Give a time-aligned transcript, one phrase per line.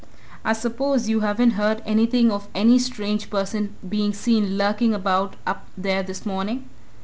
[0.43, 5.67] "I suppose you haven't heard anything of any strange person being seen lurking about up
[5.77, 6.67] there this morning?"